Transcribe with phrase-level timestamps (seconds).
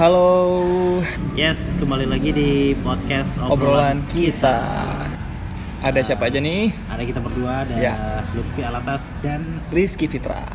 [0.00, 1.04] Halo,
[1.36, 4.64] Yes, kembali lagi di podcast obrolan kita.
[5.84, 6.72] Ada siapa aja nih?
[6.88, 8.24] Ada kita berdua, ada Ya.
[8.32, 10.48] Lutfi Alatas dan Rizky Fitra.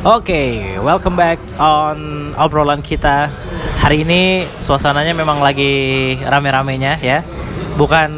[0.00, 3.28] Oke, welcome back on obrolan kita.
[3.84, 7.20] Hari ini suasananya memang lagi rame-ramenya ya.
[7.76, 8.08] Bukan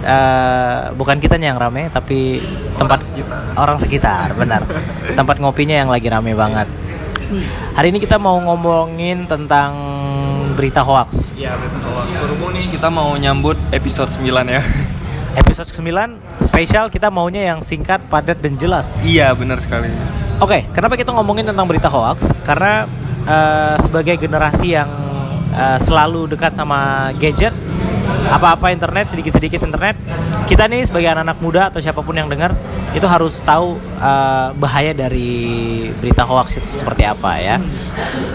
[0.00, 2.40] eh, bukan kitanya yang rame, tapi
[2.80, 3.04] tempat
[3.52, 4.64] orang sekitar, benar.
[5.12, 6.72] tempat ngopinya yang lagi rame banget.
[7.76, 9.76] Hari ini kita mau ngomongin tentang
[10.56, 11.36] berita hoax.
[11.36, 11.52] Ya,
[12.16, 14.64] berhubung nih kita mau nyambut episode 9 ya.
[15.36, 18.96] Episode 9 spesial kita maunya yang singkat, padat dan jelas.
[19.04, 19.92] iya, benar sekali.
[20.42, 22.34] Oke, kenapa kita ngomongin tentang berita hoax?
[22.42, 22.90] Karena
[23.22, 24.90] eh, sebagai generasi yang
[25.54, 27.54] eh, selalu dekat sama gadget,
[28.26, 29.94] apa-apa internet, sedikit-sedikit internet,
[30.50, 32.50] kita nih sebagai anak-anak muda atau siapa pun yang dengar
[32.98, 37.62] itu harus tahu eh, bahaya dari berita hoax itu seperti apa ya.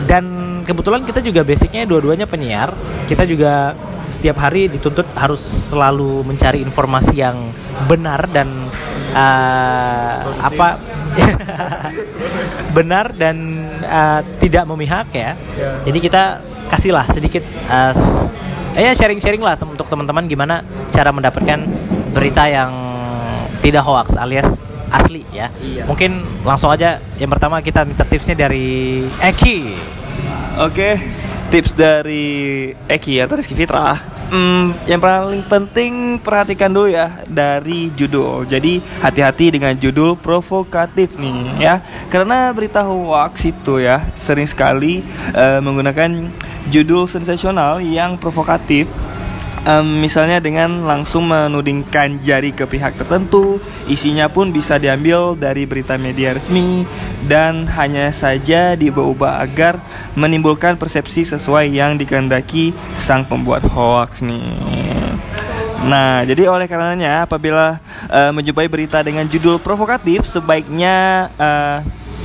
[0.08, 2.72] Dan kebetulan kita juga basicnya dua-duanya penyiar,
[3.12, 3.76] kita juga
[4.08, 7.52] setiap hari dituntut harus selalu mencari informasi yang
[7.92, 8.72] benar dan
[9.12, 10.80] eh, apa
[12.78, 15.34] benar dan uh, tidak memihak ya.
[15.84, 17.94] Jadi kita kasihlah sedikit uh,
[18.78, 20.62] ya sharing-sharing lah untuk teman-teman gimana
[20.94, 21.66] cara mendapatkan
[22.14, 22.72] berita yang
[23.60, 25.54] tidak hoax alias asli ya.
[25.62, 25.86] Iya.
[25.86, 29.60] Mungkin langsung aja yang pertama kita minta tipsnya dari Eki.
[30.60, 31.00] Oke,
[31.54, 34.19] tips dari Eki atau Rizky Fitra.
[34.30, 38.46] Hmm, yang paling penting perhatikan dulu ya dari judul.
[38.46, 41.82] Jadi hati-hati dengan judul provokatif nih ya.
[42.14, 45.02] Karena berita hoax itu ya sering sekali
[45.34, 46.30] eh, menggunakan
[46.70, 48.86] judul sensasional yang provokatif.
[49.68, 53.60] Em, misalnya dengan langsung menudingkan jari ke pihak tertentu,
[53.92, 56.88] isinya pun bisa diambil dari berita media resmi
[57.28, 59.84] dan hanya saja diubah-ubah agar
[60.16, 65.20] menimbulkan persepsi sesuai yang dikehendaki sang pembuat hoax nih.
[65.80, 67.80] Nah, jadi oleh karenanya apabila
[68.12, 71.78] eh, menjumpai berita dengan judul provokatif, sebaiknya eh,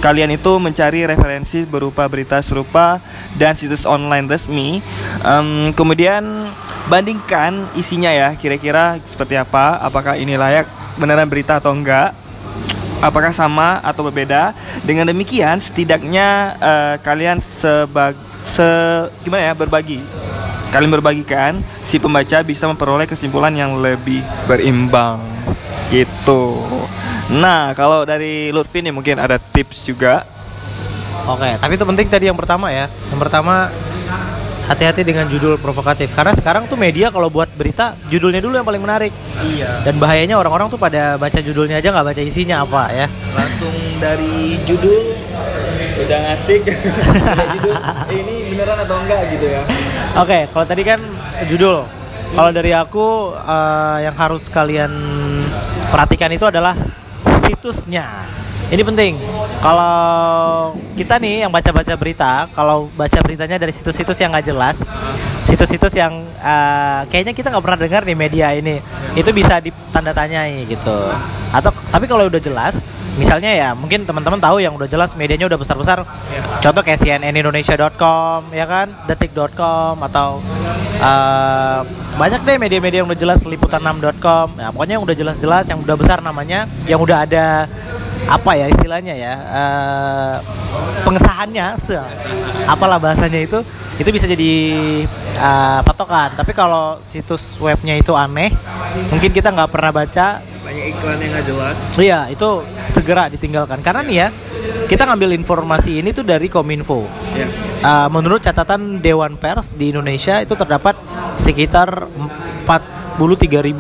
[0.03, 3.01] kalian itu mencari referensi berupa berita serupa
[3.41, 4.83] dan situs online resmi.
[5.25, 6.44] Em, kemudian
[6.89, 10.69] bandingkan isinya ya, kira-kira seperti apa, apakah ini layak
[11.01, 12.13] beneran berita atau enggak.
[13.05, 14.57] Apakah sama atau berbeda?
[14.81, 18.69] Dengan demikian, setidaknya eh, kalian sebag se
[19.25, 20.05] gimana ya berbagi
[20.75, 24.19] kalian berbagikan si pembaca bisa memperoleh kesimpulan yang lebih
[24.51, 25.23] berimbang
[25.95, 26.59] gitu.
[27.31, 30.27] Nah, kalau dari Lutfi nih mungkin ada tips juga.
[31.31, 32.91] Oke, tapi itu penting tadi yang pertama ya.
[33.15, 33.71] Yang pertama
[34.65, 38.81] hati-hati dengan judul provokatif karena sekarang tuh media kalau buat berita judulnya dulu yang paling
[38.81, 39.13] menarik.
[39.45, 39.85] Iya.
[39.85, 43.07] Dan bahayanya orang-orang tuh pada baca judulnya aja nggak baca isinya apa ya.
[43.37, 45.13] Langsung dari judul
[45.95, 46.59] udah ngasih
[47.61, 49.63] judul eh, ini beneran atau enggak gitu ya.
[50.19, 51.01] Oke, kalau tadi kan
[51.47, 51.85] judul.
[52.35, 54.93] Kalau dari aku eh, yang harus kalian
[55.93, 56.75] perhatikan itu adalah
[57.45, 58.09] situsnya.
[58.75, 59.15] Ini penting.
[59.63, 64.83] Kalau kita nih yang baca-baca berita, kalau baca beritanya dari situs-situs yang nggak jelas,
[65.47, 68.83] situs-situs yang eh, kayaknya kita nggak pernah dengar di media ini,
[69.15, 70.91] itu bisa ditanda tanyai gitu.
[71.55, 72.83] Atau tapi kalau udah jelas,
[73.15, 76.03] misalnya ya mungkin teman-teman tahu yang udah jelas medianya udah besar-besar.
[76.59, 80.43] Contoh kayak cnnindonesia.com ya kan, detik.com atau
[80.99, 81.79] eh,
[82.19, 84.49] banyak deh media-media yang udah jelas liputan6.com.
[84.59, 87.71] Ya, pokoknya yang udah jelas-jelas, yang udah besar namanya, yang udah ada
[88.25, 90.37] apa ya istilahnya ya eh,
[91.05, 91.99] pengesahannya se
[92.65, 93.61] apalah bahasanya itu
[94.01, 94.53] itu bisa jadi
[95.39, 98.53] eh, patokan tapi kalau situs webnya itu aneh
[99.13, 101.79] mungkin kita nggak pernah baca Banyak iklan yang nggak jelas.
[102.01, 102.49] Iya, itu
[102.81, 103.85] segera ditinggalkan.
[103.85, 104.29] Karena nih ya,
[104.89, 107.05] kita ngambil informasi ini tuh dari Kominfo.
[107.37, 107.47] Ya.
[107.85, 110.97] Uh, menurut catatan Dewan Pers di Indonesia itu terdapat
[111.37, 112.09] sekitar
[112.65, 113.21] 43.000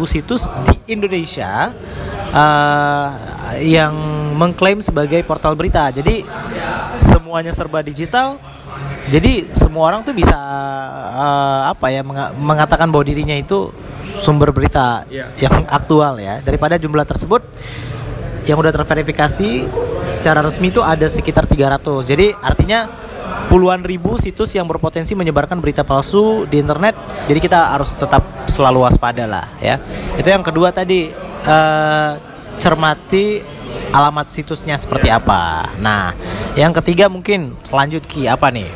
[0.04, 1.72] situs di Indonesia
[2.36, 3.94] uh, yang
[4.34, 5.90] mengklaim sebagai portal berita.
[5.90, 6.24] Jadi
[6.96, 8.38] semuanya serba digital.
[9.04, 13.68] Jadi semua orang tuh bisa uh, apa ya menga- mengatakan bahwa dirinya itu
[14.18, 15.28] sumber berita Iya.
[15.38, 16.40] yang aktual ya.
[16.40, 17.44] Daripada jumlah tersebut
[18.44, 19.50] yang udah terverifikasi
[20.12, 21.84] secara resmi itu ada sekitar 300.
[22.04, 22.88] Jadi artinya
[23.44, 26.96] puluhan ribu situs yang berpotensi menyebarkan berita palsu di internet.
[27.28, 29.76] Jadi kita harus tetap selalu waspada lah ya.
[30.16, 31.12] Itu yang kedua tadi
[31.44, 32.10] eh,
[32.58, 33.42] cermati
[33.94, 35.74] alamat situsnya seperti apa.
[35.78, 36.14] Nah,
[36.58, 38.70] yang ketiga mungkin lanjut Ki apa nih?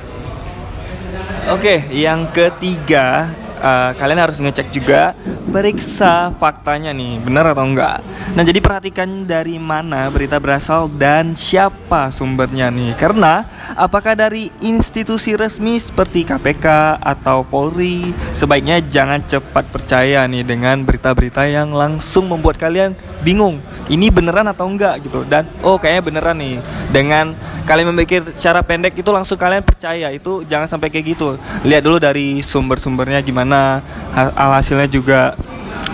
[1.48, 5.12] Oke, yang ketiga uh, kalian harus ngecek juga
[5.48, 8.04] periksa faktanya nih benar atau enggak.
[8.36, 12.94] Nah jadi perhatikan dari mana berita berasal dan siapa sumbernya nih.
[12.94, 13.44] Karena
[13.74, 21.48] apakah dari institusi resmi seperti KPK atau Polri sebaiknya jangan cepat percaya nih dengan berita-berita
[21.48, 22.94] yang langsung membuat kalian
[23.24, 26.56] bingung ini beneran atau enggak gitu dan oh kayaknya beneran nih
[26.94, 27.34] dengan
[27.68, 30.08] kalian memikir secara pendek itu langsung kalian percaya.
[30.08, 31.36] Itu jangan sampai kayak gitu.
[31.68, 33.84] Lihat dulu dari sumber-sumbernya gimana
[34.32, 35.36] hasilnya juga.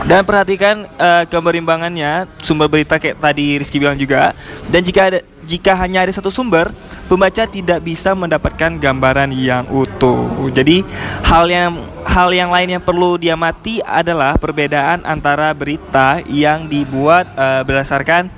[0.07, 4.31] Dan perhatikan uh, keberimbangannya sumber berita kayak tadi Rizky bilang juga.
[4.71, 6.73] Dan jika ada jika hanya ada satu sumber
[7.05, 10.49] pembaca tidak bisa mendapatkan gambaran yang utuh.
[10.53, 10.85] Jadi
[11.25, 11.73] hal yang
[12.05, 18.33] hal yang lain yang perlu diamati adalah perbedaan antara berita yang dibuat uh, berdasarkan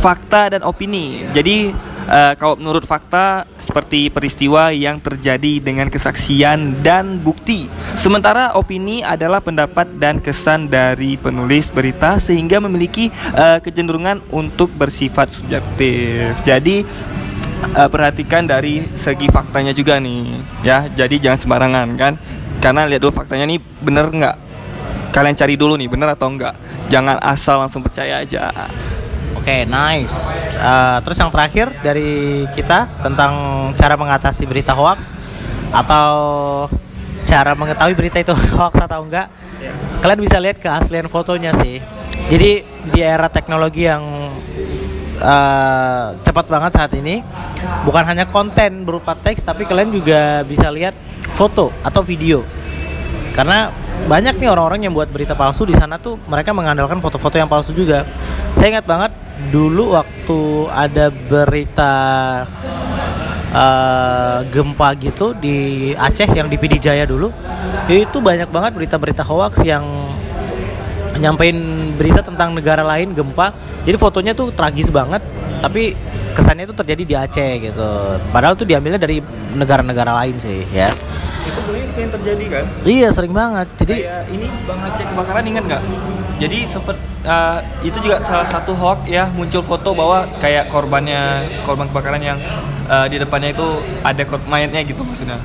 [0.00, 1.28] fakta dan opini.
[1.36, 1.72] Jadi
[2.06, 7.66] uh, kalau menurut fakta seperti peristiwa yang terjadi dengan kesaksian dan bukti.
[7.98, 15.34] Sementara opini adalah pendapat dan kesan dari penulis berita sehingga memiliki uh, kecenderungan untuk bersifat
[15.34, 16.32] subjektif.
[16.46, 16.86] Jadi
[17.76, 20.88] uh, perhatikan dari segi faktanya juga nih, ya.
[20.88, 22.12] Jadi jangan sembarangan kan,
[22.62, 24.36] karena lihat dulu faktanya nih bener nggak.
[25.10, 26.54] Kalian cari dulu nih bener atau enggak.
[26.86, 28.46] Jangan asal langsung percaya aja.
[29.40, 30.12] Oke, okay, nice.
[30.52, 33.32] Uh, terus yang terakhir dari kita tentang
[33.72, 35.16] cara mengatasi berita hoax
[35.72, 36.12] atau
[37.24, 39.32] cara mengetahui berita itu hoax atau enggak.
[39.56, 39.72] Yeah.
[40.04, 41.80] Kalian bisa lihat keaslian fotonya sih.
[42.28, 42.60] Jadi
[42.92, 44.28] di era teknologi yang
[45.24, 47.24] uh, cepat banget saat ini,
[47.88, 50.92] bukan hanya konten berupa teks, tapi kalian juga bisa lihat
[51.32, 52.44] foto atau video.
[53.32, 53.72] Karena
[54.04, 57.72] banyak nih orang-orang yang buat berita palsu di sana tuh mereka mengandalkan foto-foto yang palsu
[57.72, 58.04] juga.
[58.56, 59.12] Saya ingat banget
[59.50, 61.94] dulu waktu ada berita
[63.56, 67.32] uh, gempa gitu di Aceh yang di Pidijaya dulu
[67.88, 69.82] itu banyak banget berita-berita hoax yang
[71.20, 71.56] nyampein
[71.98, 73.52] berita tentang negara lain gempa.
[73.84, 75.24] Jadi fotonya tuh tragis banget
[75.60, 75.96] tapi
[76.36, 77.88] kesannya itu terjadi di Aceh gitu.
[78.30, 79.24] Padahal tuh diambilnya dari
[79.56, 80.92] negara-negara lain sih ya
[81.50, 82.64] itu dulu yang terjadi kan?
[82.86, 83.66] Iya sering banget.
[83.82, 85.82] Jadi Kayak ini bang Aceh kebakaran ingat nggak?
[86.40, 86.96] Jadi sempet
[87.28, 92.38] uh, itu juga salah satu hoax ya muncul foto bahwa kayak korbannya korban kebakaran yang
[92.88, 93.68] uh, di depannya itu
[94.00, 95.36] ada mayatnya gitu maksudnya.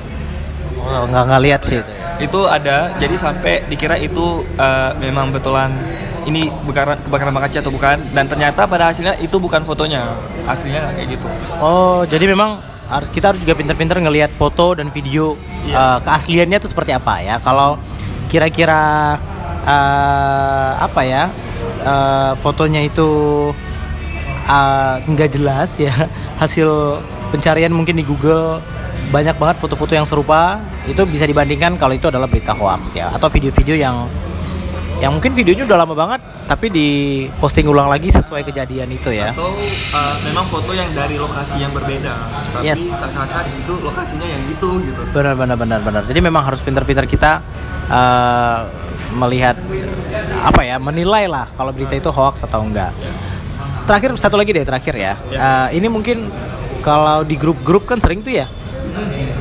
[0.86, 5.68] Oh, nggak nggak lihat sih itu itu ada jadi sampai dikira itu uh, memang betulan
[6.26, 10.10] ini kebakaran kebakaran Bang Aceh atau bukan dan ternyata pada hasilnya itu bukan fotonya.
[10.46, 11.26] Aslinya kayak gitu.
[11.62, 15.34] Oh jadi memang harus kita harus juga pinter-pinter ngelihat foto dan video
[15.66, 15.96] yeah.
[15.96, 17.36] uh, keasliannya itu seperti apa ya.
[17.42, 17.78] Kalau
[18.30, 19.14] kira-kira
[19.66, 21.30] uh, apa ya
[21.82, 23.08] uh, fotonya itu
[25.06, 25.94] nggak uh, jelas ya.
[26.42, 27.00] Hasil
[27.34, 28.62] pencarian mungkin di Google
[29.10, 30.62] banyak banget foto-foto yang serupa.
[30.86, 34.06] Itu bisa dibandingkan kalau itu adalah berita hoax ya atau video-video yang
[34.96, 36.88] yang mungkin videonya udah lama banget tapi di
[37.36, 39.34] posting ulang lagi sesuai kejadian itu ya.
[39.34, 42.14] Atau uh, memang foto yang dari lokasi yang berbeda.
[42.54, 42.94] Tapi yes.
[42.94, 45.00] seakan-akan itu lokasinya yang itu gitu.
[45.12, 46.02] Benar benar benar benar.
[46.06, 47.44] Jadi memang harus pintar-pintar kita
[47.90, 48.70] uh,
[49.18, 49.58] melihat
[50.40, 52.94] apa ya menilai lah kalau berita itu hoax atau enggak.
[53.84, 55.38] Terakhir satu lagi deh terakhir ya, ya.
[55.38, 56.26] Uh, ini mungkin
[56.80, 58.46] kalau di grup-grup kan sering tuh ya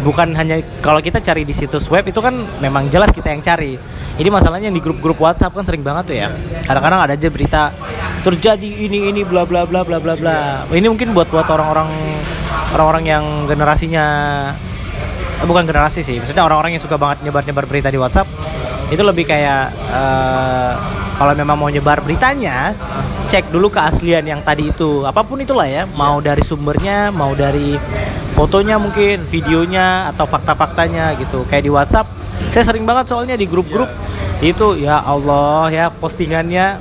[0.06, 3.78] bukan hanya kalau kita cari di situs web itu kan memang jelas kita yang cari.
[4.16, 6.28] Ini masalahnya di grup-grup WhatsApp kan sering banget tuh ya.
[6.64, 7.74] Kadang-kadang ada aja berita
[8.22, 10.66] terjadi ini ini bla bla bla bla bla bla.
[10.70, 11.90] Ini mungkin buat buat orang-orang
[12.78, 14.06] orang-orang yang generasinya
[15.42, 18.28] eh, bukan generasi sih, maksudnya orang-orang yang suka banget nyebar-nyebar berita di WhatsApp
[18.94, 20.78] itu lebih kayak uh,
[21.18, 22.76] kalau memang mau nyebar beritanya
[23.26, 27.74] cek dulu keaslian yang tadi itu apa pun itulah ya mau dari sumbernya mau dari
[28.36, 31.48] fotonya mungkin videonya atau fakta-faktanya gitu.
[31.48, 32.08] Kayak di WhatsApp
[32.52, 33.88] saya sering banget soalnya di grup-grup
[34.44, 36.78] itu ya Allah ya postingannya.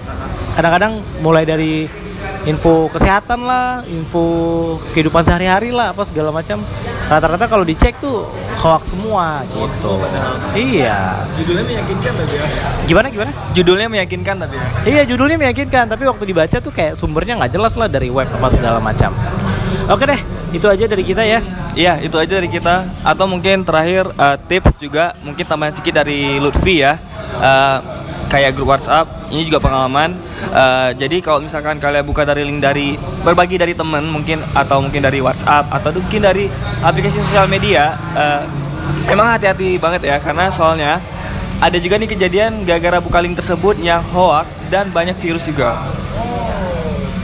[0.59, 1.87] Kadang-kadang mulai dari
[2.45, 4.23] info kesehatan lah info
[4.93, 6.59] kehidupan sehari-hari lah apa segala macam.
[7.05, 8.27] Rata-rata kalau dicek tuh
[8.59, 9.95] hoax semua gitu.
[10.57, 11.21] Iya.
[11.39, 12.47] Judulnya meyakinkan tapi ya?
[12.89, 13.31] Gimana gimana?
[13.53, 14.67] Judulnya meyakinkan tapi ya?
[14.89, 18.49] Iya judulnya meyakinkan tapi waktu dibaca tuh kayak sumbernya nggak jelas lah dari web apa
[18.51, 19.13] segala macam
[19.89, 20.21] oke deh
[20.55, 21.41] itu aja dari kita ya.
[21.75, 22.87] Iya itu aja dari kita.
[23.03, 26.95] Atau mungkin terakhir uh, tips juga mungkin tambahan sedikit dari Lutfi ya.
[27.43, 27.79] Uh,
[28.31, 30.15] kayak grup WhatsApp ini juga pengalaman.
[30.51, 35.03] Uh, jadi kalau misalkan kalian buka dari link dari berbagi dari temen mungkin atau mungkin
[35.03, 36.47] dari WhatsApp atau mungkin dari
[36.83, 38.43] aplikasi sosial media uh,
[39.11, 41.03] emang hati-hati banget ya karena soalnya
[41.63, 45.81] ada juga nih kejadian gara-gara buka link tersebut yang hoax dan banyak virus juga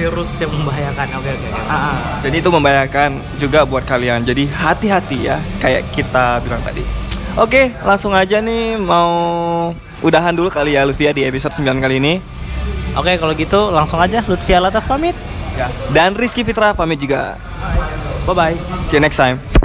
[0.00, 1.06] virus yang membahayakan.
[1.20, 1.46] Oke oke.
[1.52, 1.60] oke.
[1.68, 1.96] Ah, ah.
[2.24, 4.24] dan itu membahayakan juga buat kalian.
[4.24, 6.80] Jadi hati-hati ya, kayak kita bilang tadi.
[7.36, 9.12] Oke, langsung aja nih mau
[10.00, 12.14] udahan dulu kali ya Lutfia di episode 9 kali ini.
[12.98, 15.14] Oke kalau gitu langsung aja Lutfi Alatas pamit.
[15.92, 17.36] Dan Rizky Fitra pamit juga.
[18.24, 18.56] Bye bye.
[18.88, 19.59] See you next time.